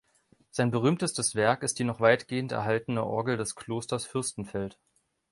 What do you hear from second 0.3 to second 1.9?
Sein berühmtestes Werk ist die